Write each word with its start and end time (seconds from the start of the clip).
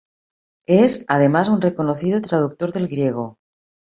Es, 0.67 1.05
además, 1.07 1.47
un 1.47 1.61
reconocido 1.61 2.21
traductor 2.21 2.71
de 2.71 2.87
griego. 2.87 3.37